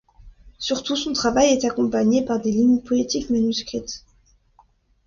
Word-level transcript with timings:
Surtout 0.57 0.95
son 0.95 1.13
travail 1.13 1.49
est 1.51 1.63
accompagné 1.65 2.25
par 2.25 2.39
des 2.41 2.51
lignes 2.51 2.81
poétiques 2.81 3.29
manuscrites. 3.29 4.03